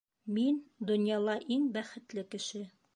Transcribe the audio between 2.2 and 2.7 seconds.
кеше!